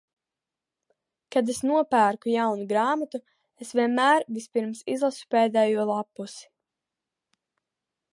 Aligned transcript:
Kad 1.35 1.51
es 1.53 1.59
nopērku 1.71 2.31
jaunu 2.35 2.65
grāmatu, 2.71 3.21
es 3.65 3.73
vienmēr 3.81 4.25
vispirms 4.39 4.81
izlasu 4.95 5.29
pēdējo 5.37 5.85
lappusi. 5.91 6.49